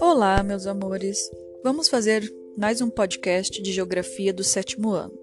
Olá, 0.00 0.42
meus 0.42 0.66
amores. 0.66 1.30
Vamos 1.62 1.88
fazer 1.88 2.22
mais 2.56 2.80
um 2.80 2.90
podcast 2.90 3.62
de 3.62 3.72
geografia 3.72 4.32
do 4.32 4.42
sétimo 4.42 4.90
ano. 4.90 5.16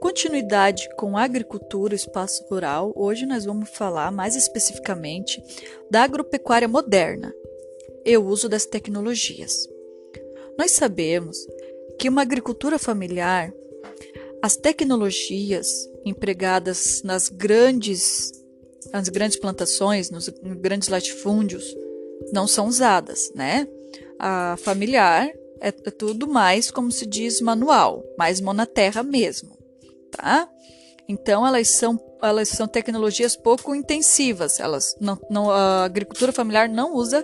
Continuidade 0.00 0.88
com 0.96 1.16
agricultura 1.16 1.94
e 1.94 1.96
espaço 1.96 2.44
rural, 2.50 2.92
hoje 2.94 3.24
nós 3.26 3.44
vamos 3.44 3.70
falar 3.70 4.12
mais 4.12 4.36
especificamente 4.36 5.42
da 5.90 6.02
agropecuária 6.02 6.68
moderna 6.68 7.34
e 8.04 8.16
o 8.16 8.26
uso 8.26 8.48
das 8.48 8.66
tecnologias. 8.66 9.68
Nós 10.58 10.72
sabemos 10.72 11.38
que 11.98 12.08
uma 12.08 12.22
agricultura 12.22 12.78
familiar, 12.78 13.52
as 14.42 14.56
tecnologias 14.56 15.88
empregadas 16.04 17.02
nas 17.02 17.30
grandes, 17.30 18.43
nas 18.92 19.08
grandes 19.08 19.38
plantações, 19.38 20.10
nos 20.10 20.28
grandes 20.28 20.88
latifúndios, 20.88 21.76
não 22.32 22.46
são 22.46 22.66
usadas, 22.66 23.30
né? 23.34 23.66
A 24.18 24.56
familiar 24.58 25.28
é, 25.60 25.68
é 25.68 25.70
tudo 25.70 26.26
mais, 26.26 26.70
como 26.70 26.90
se 26.90 27.06
diz, 27.06 27.40
manual, 27.40 28.04
mais 28.18 28.40
monaterra 28.40 29.02
mesmo, 29.02 29.56
tá? 30.10 30.48
Então 31.08 31.46
elas 31.46 31.68
são 31.68 31.98
elas 32.22 32.48
são 32.48 32.66
tecnologias 32.66 33.36
pouco 33.36 33.74
intensivas. 33.74 34.58
Elas 34.58 34.96
não, 34.98 35.18
não 35.28 35.50
a 35.50 35.84
agricultura 35.84 36.32
familiar 36.32 36.68
não 36.68 36.94
usa 36.94 37.22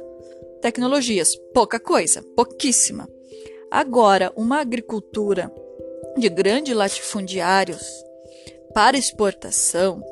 tecnologias, 0.61 1.35
pouca 1.55 1.81
coisa, 1.81 2.23
pouquíssima. 2.37 3.09
Agora, 3.71 4.33
uma 4.37 4.61
agricultura 4.61 5.51
de 6.19 6.29
grandes 6.29 6.75
latifundiários 6.77 8.05
para 8.75 8.99
exportação, 8.99 10.03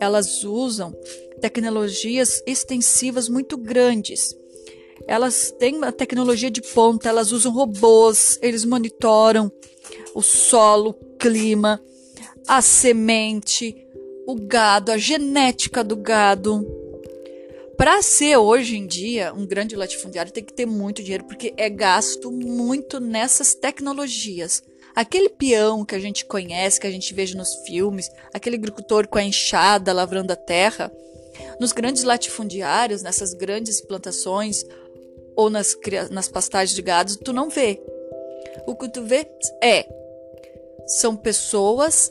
elas 0.00 0.42
usam 0.42 0.92
tecnologias 1.40 2.42
extensivas 2.46 3.28
muito 3.28 3.56
grandes. 3.56 4.34
Elas 5.06 5.54
têm 5.58 5.76
uma 5.76 5.92
tecnologia 5.92 6.50
de 6.50 6.60
ponta, 6.60 7.08
elas 7.08 7.32
usam 7.32 7.52
robôs, 7.52 8.38
eles 8.42 8.64
monitoram 8.64 9.52
o 10.14 10.22
solo, 10.22 10.90
o 10.90 11.16
clima, 11.16 11.80
a 12.48 12.60
semente, 12.60 13.76
o 14.26 14.34
gado, 14.34 14.90
a 14.90 14.98
genética 14.98 15.84
do 15.84 15.96
gado. 15.96 16.66
Para 17.76 18.02
ser 18.02 18.36
hoje 18.36 18.76
em 18.76 18.86
dia 18.86 19.32
um 19.32 19.46
grande 19.46 19.74
latifundiário 19.74 20.32
tem 20.32 20.44
que 20.44 20.52
ter 20.52 20.66
muito 20.66 21.02
dinheiro 21.02 21.24
porque 21.24 21.54
é 21.56 21.70
gasto 21.70 22.30
muito 22.30 23.00
nessas 23.00 23.54
tecnologias. 23.54 24.62
Aquele 25.00 25.30
peão 25.30 25.82
que 25.82 25.94
a 25.94 25.98
gente 25.98 26.26
conhece, 26.26 26.78
que 26.78 26.86
a 26.86 26.90
gente 26.90 27.14
veja 27.14 27.34
nos 27.34 27.54
filmes, 27.64 28.10
aquele 28.34 28.56
agricultor 28.56 29.08
com 29.08 29.16
a 29.16 29.22
enxada 29.22 29.94
lavrando 29.94 30.30
a 30.30 30.36
terra, 30.36 30.92
nos 31.58 31.72
grandes 31.72 32.02
latifundiários, 32.02 33.00
nessas 33.00 33.32
grandes 33.32 33.80
plantações 33.80 34.62
ou 35.34 35.48
nas, 35.48 35.74
nas 36.10 36.28
pastagens 36.28 36.76
de 36.76 36.82
gado, 36.82 37.16
tu 37.16 37.32
não 37.32 37.48
vê. 37.48 37.82
O 38.66 38.76
que 38.76 38.90
tu 38.90 39.02
vê 39.02 39.26
é 39.64 39.88
são 40.86 41.16
pessoas 41.16 42.10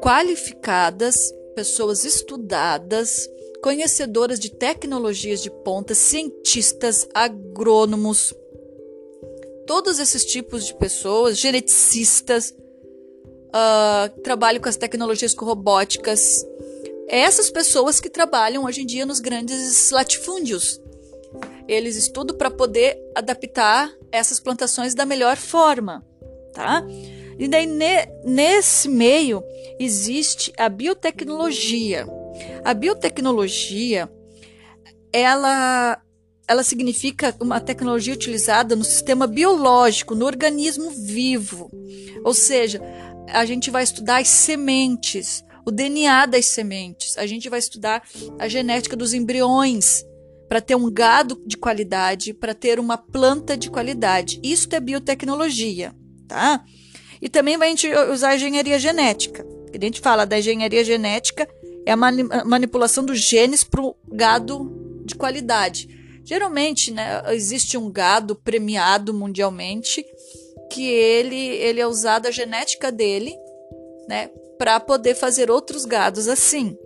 qualificadas, 0.00 1.30
pessoas 1.54 2.06
estudadas, 2.06 3.28
conhecedoras 3.62 4.40
de 4.40 4.48
tecnologias 4.48 5.42
de 5.42 5.50
ponta, 5.50 5.94
cientistas, 5.94 7.06
agrônomos, 7.12 8.32
todos 9.66 9.98
esses 9.98 10.24
tipos 10.24 10.66
de 10.66 10.74
pessoas, 10.74 11.38
geneticistas, 11.38 12.54
uh, 13.54 14.20
trabalham 14.22 14.60
com 14.60 14.68
as 14.68 14.76
tecnologias 14.76 15.34
robóticas. 15.34 16.44
Essas 17.08 17.50
pessoas 17.50 18.00
que 18.00 18.10
trabalham 18.10 18.64
hoje 18.64 18.82
em 18.82 18.86
dia 18.86 19.06
nos 19.06 19.20
grandes 19.20 19.90
latifúndios. 19.90 20.80
Eles 21.66 21.96
estudam 21.96 22.36
para 22.36 22.50
poder 22.50 22.98
adaptar 23.14 23.90
essas 24.12 24.38
plantações 24.38 24.94
da 24.94 25.06
melhor 25.06 25.36
forma, 25.36 26.04
tá? 26.52 26.84
E 27.38 27.48
daí 27.48 27.66
ne, 27.66 28.06
nesse 28.24 28.88
meio 28.88 29.42
existe 29.78 30.52
a 30.56 30.68
biotecnologia. 30.68 32.06
A 32.64 32.74
biotecnologia 32.74 34.10
ela 35.12 36.03
ela 36.46 36.62
significa 36.62 37.34
uma 37.40 37.60
tecnologia 37.60 38.14
utilizada 38.14 38.76
no 38.76 38.84
sistema 38.84 39.26
biológico, 39.26 40.14
no 40.14 40.26
organismo 40.26 40.90
vivo. 40.90 41.70
Ou 42.22 42.34
seja, 42.34 42.80
a 43.28 43.44
gente 43.44 43.70
vai 43.70 43.82
estudar 43.82 44.20
as 44.20 44.28
sementes, 44.28 45.42
o 45.64 45.70
DNA 45.70 46.26
das 46.26 46.46
sementes, 46.46 47.16
a 47.16 47.26
gente 47.26 47.48
vai 47.48 47.58
estudar 47.58 48.02
a 48.38 48.48
genética 48.48 48.96
dos 48.96 49.14
embriões 49.14 50.04
para 50.48 50.60
ter 50.60 50.74
um 50.74 50.90
gado 50.90 51.42
de 51.46 51.56
qualidade, 51.56 52.34
para 52.34 52.54
ter 52.54 52.78
uma 52.78 52.98
planta 52.98 53.56
de 53.56 53.70
qualidade. 53.70 54.38
Isso 54.42 54.68
é 54.72 54.80
biotecnologia, 54.80 55.94
tá? 56.28 56.62
E 57.20 57.28
também 57.28 57.56
vai 57.56 57.74
usar 58.12 58.30
a 58.30 58.36
engenharia 58.36 58.78
genética. 58.78 59.46
A 59.74 59.82
gente 59.82 60.00
fala 60.00 60.26
da 60.26 60.38
engenharia 60.38 60.84
genética 60.84 61.48
é 61.86 61.92
a 61.92 61.96
manipulação 61.96 63.04
dos 63.04 63.18
genes 63.18 63.64
para 63.64 63.82
o 63.82 63.96
gado 64.12 65.02
de 65.04 65.14
qualidade. 65.14 65.88
Geralmente, 66.24 66.90
né, 66.90 67.22
existe 67.28 67.76
um 67.76 67.90
gado 67.90 68.34
premiado 68.34 69.12
mundialmente 69.12 70.04
que 70.72 70.88
ele, 70.88 71.36
ele 71.36 71.80
é 71.80 71.86
usado 71.86 72.26
a 72.26 72.30
genética 72.30 72.90
dele, 72.90 73.36
né, 74.08 74.30
para 74.58 74.80
poder 74.80 75.14
fazer 75.14 75.50
outros 75.50 75.84
gados 75.84 76.26
assim, 76.26 76.76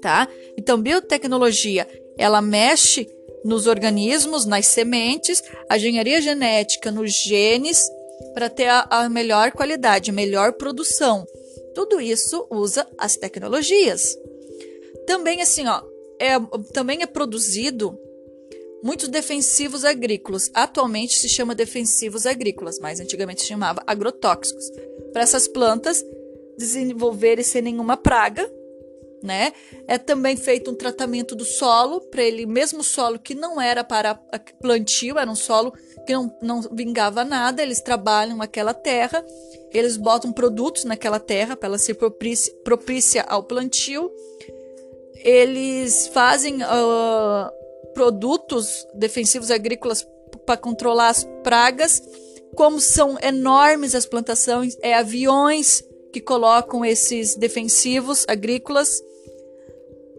tá? 0.00 0.28
Então, 0.58 0.80
biotecnologia, 0.80 1.86
ela 2.18 2.42
mexe 2.42 3.08
nos 3.44 3.66
organismos, 3.68 4.44
nas 4.44 4.66
sementes, 4.66 5.42
a 5.68 5.76
engenharia 5.76 6.20
genética 6.20 6.90
nos 6.90 7.12
genes 7.12 7.88
para 8.34 8.50
ter 8.50 8.66
a, 8.66 8.86
a 8.90 9.08
melhor 9.08 9.52
qualidade, 9.52 10.10
melhor 10.10 10.54
produção. 10.54 11.24
Tudo 11.74 12.00
isso 12.00 12.46
usa 12.50 12.86
as 12.98 13.16
tecnologias. 13.16 14.18
Também 15.06 15.40
assim, 15.40 15.66
ó, 15.68 15.80
é, 16.18 16.34
também 16.72 17.02
é 17.02 17.06
produzido 17.06 17.96
muitos 18.86 19.08
defensivos 19.08 19.84
agrícolas. 19.84 20.48
Atualmente 20.54 21.16
se 21.16 21.28
chama 21.28 21.56
defensivos 21.56 22.24
agrícolas, 22.24 22.78
mas 22.78 23.00
antigamente 23.00 23.42
se 23.42 23.48
chamava 23.48 23.82
agrotóxicos. 23.84 24.70
Para 25.12 25.22
essas 25.22 25.48
plantas 25.48 26.04
desenvolverem 26.56 27.44
sem 27.44 27.62
nenhuma 27.62 27.96
praga, 27.96 28.48
né? 29.22 29.52
É 29.88 29.98
também 29.98 30.36
feito 30.36 30.70
um 30.70 30.74
tratamento 30.74 31.34
do 31.34 31.44
solo 31.44 32.00
para 32.00 32.22
ele, 32.22 32.46
mesmo 32.46 32.84
solo 32.84 33.18
que 33.18 33.34
não 33.34 33.60
era 33.60 33.82
para 33.82 34.14
plantio, 34.60 35.18
era 35.18 35.28
um 35.28 35.34
solo 35.34 35.72
que 36.06 36.12
não, 36.12 36.38
não 36.40 36.60
vingava 36.72 37.24
nada, 37.24 37.62
eles 37.62 37.80
trabalham 37.80 38.40
aquela 38.40 38.72
terra, 38.72 39.24
eles 39.72 39.96
botam 39.96 40.32
produtos 40.32 40.84
naquela 40.84 41.18
terra 41.18 41.56
para 41.56 41.70
ela 41.70 41.78
ser 41.78 41.94
propícia, 41.94 42.54
propícia 42.62 43.22
ao 43.22 43.42
plantio, 43.42 44.12
eles 45.24 46.06
fazem 46.08 46.62
uh, 46.62 47.65
produtos 47.96 48.86
defensivos 48.92 49.50
agrícolas 49.50 50.06
para 50.44 50.58
controlar 50.58 51.08
as 51.08 51.24
pragas. 51.42 52.02
Como 52.54 52.78
são 52.78 53.18
enormes 53.22 53.94
as 53.94 54.04
plantações, 54.04 54.76
é 54.82 54.92
aviões 54.92 55.82
que 56.12 56.20
colocam 56.20 56.84
esses 56.84 57.36
defensivos 57.36 58.26
agrícolas. 58.28 59.02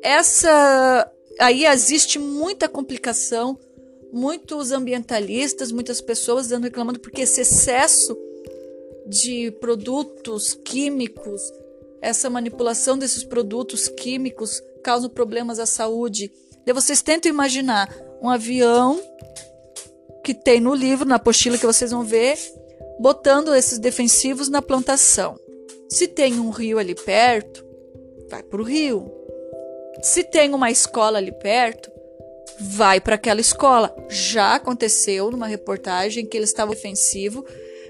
Essa 0.01 1.07
aí 1.39 1.65
existe 1.65 2.17
muita 2.17 2.67
complicação, 2.67 3.59
muitos 4.11 4.71
ambientalistas, 4.71 5.71
muitas 5.71 6.01
pessoas 6.01 6.47
dando 6.47 6.63
reclamando 6.63 6.99
porque 6.99 7.21
esse 7.21 7.41
excesso 7.41 8.17
de 9.05 9.51
produtos 9.61 10.55
químicos, 10.65 11.41
essa 12.01 12.27
manipulação 12.27 12.97
desses 12.97 13.23
produtos 13.23 13.87
químicos 13.87 14.63
causam 14.83 15.11
problemas 15.11 15.59
à 15.59 15.67
saúde 15.67 16.31
Vocês 16.73 17.01
tentam 17.01 17.29
imaginar 17.29 17.93
um 18.21 18.29
avião 18.29 18.99
que 20.23 20.33
tem 20.33 20.59
no 20.59 20.73
livro, 20.73 21.07
na 21.07 21.15
apostila 21.15 21.57
que 21.57 21.65
vocês 21.65 21.91
vão 21.91 22.03
ver, 22.03 22.37
botando 22.99 23.55
esses 23.55 23.79
defensivos 23.79 24.49
na 24.49 24.61
plantação. 24.61 25.39
Se 25.89 26.07
tem 26.07 26.39
um 26.39 26.49
rio 26.49 26.79
ali 26.79 26.95
perto, 26.95 27.65
vai 28.29 28.43
para 28.43 28.61
o 28.61 28.65
rio. 28.65 29.09
Se 30.01 30.23
tem 30.23 30.53
uma 30.53 30.69
escola 30.69 31.17
ali 31.17 31.31
perto, 31.31 31.89
vai 32.59 32.99
para 32.99 33.15
aquela 33.15 33.41
escola. 33.41 33.95
Já 34.09 34.55
aconteceu 34.55 35.31
numa 35.31 35.47
reportagem 35.47 36.25
que 36.25 36.35
ele 36.35 36.45
estava 36.45 36.71
defensivo 36.71 37.45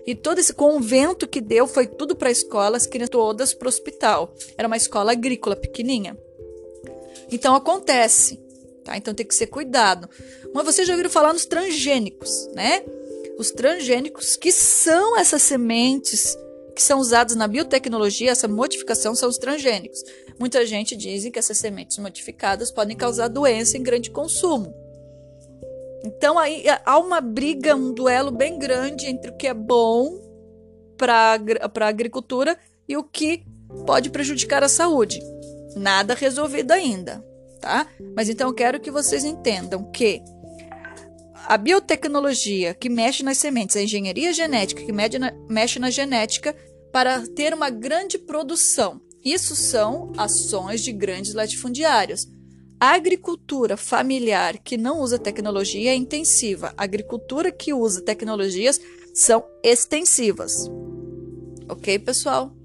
e 0.06 0.16
todo 0.16 0.40
esse 0.40 0.54
convento 0.54 1.28
que 1.28 1.42
deu 1.42 1.68
foi 1.68 1.86
tudo 1.86 2.16
para 2.16 2.30
a 2.30 2.32
escola, 2.32 2.78
as 2.78 2.86
crianças 2.86 3.10
todas 3.10 3.54
para 3.54 3.66
o 3.66 3.70
hospital. 3.70 4.34
Era 4.58 4.68
uma 4.68 4.78
escola 4.78 5.12
agrícola 5.12 5.56
pequenininha. 5.56 6.18
Então 7.32 7.56
acontece. 7.56 8.40
Tá? 8.88 8.96
Então 8.96 9.14
tem 9.14 9.26
que 9.26 9.36
ser 9.36 9.48
cuidado. 9.48 10.10
Mas 10.54 10.64
vocês 10.64 10.88
já 10.88 10.94
ouviram 10.94 11.10
falar 11.10 11.34
nos 11.34 11.46
transgênicos, 11.46 12.48
né? 12.56 12.82
Os 13.38 13.52
transgênicos, 13.52 14.38
que 14.38 14.50
são 14.50 15.20
essas 15.20 15.42
sementes 15.42 16.38
que 16.74 16.82
são 16.82 17.00
usadas 17.00 17.36
na 17.36 17.50
biotecnologia, 17.50 18.32
essa 18.32 18.48
modificação 18.48 19.14
são 19.14 19.28
os 19.28 19.38
transgênicos. 19.38 20.02
muita 20.40 20.66
gente 20.66 20.96
diz 20.96 21.30
que 21.30 21.38
essas 21.38 21.58
sementes 21.58 21.98
modificadas 21.98 22.72
podem 22.72 22.96
causar 22.96 23.28
doença 23.28 23.78
em 23.78 23.84
grande 23.84 24.10
consumo. 24.10 24.74
Então 26.06 26.40
aí 26.40 26.64
há 26.86 26.98
uma 26.98 27.20
briga, 27.20 27.76
um 27.76 27.92
duelo 27.92 28.32
bem 28.32 28.58
grande 28.58 29.08
entre 29.08 29.32
o 29.32 29.36
que 29.36 29.48
é 29.48 29.54
bom 29.54 30.18
para 30.96 31.42
a 31.82 31.88
agricultura 31.88 32.58
e 32.88 32.96
o 32.96 33.04
que 33.04 33.44
pode 33.86 34.12
prejudicar 34.12 34.64
a 34.64 34.70
saúde. 34.70 35.20
Nada 35.76 36.14
resolvido 36.14 36.72
ainda, 36.72 37.22
tá? 37.58 37.88
Mas 38.16 38.30
então 38.30 38.48
eu 38.48 38.54
quero 38.54 38.80
que 38.80 38.92
vocês 38.92 39.24
entendam 39.24 39.90
que 39.92 40.22
a 41.48 41.58
biotecnologia 41.58 42.74
que 42.74 42.90
mexe 42.90 43.24
nas 43.24 43.38
sementes, 43.38 43.76
a 43.78 43.82
engenharia 43.82 44.34
genética 44.34 44.84
que 44.84 44.92
mexe 45.50 45.80
na 45.80 45.90
genética 45.90 46.56
para 46.92 47.26
ter 47.28 47.54
uma 47.54 47.70
grande 47.70 48.18
produção. 48.18 49.00
Isso 49.24 49.56
são 49.56 50.12
ações 50.18 50.82
de 50.82 50.92
grandes 50.92 51.34
latifundiários. 51.34 52.28
A 52.80 52.94
agricultura 52.94 53.78
familiar 53.78 54.58
que 54.58 54.78
não 54.78 55.00
usa 55.00 55.18
tecnologia 55.18 55.92
é 55.92 55.96
intensiva. 55.96 56.74
A 56.78 56.84
agricultura 56.84 57.52
que 57.52 57.74
usa 57.74 58.02
tecnologias 58.02 58.80
são 59.14 59.44
extensivas. 59.64 60.70
Ok, 61.70 62.00
pessoal? 62.00 62.57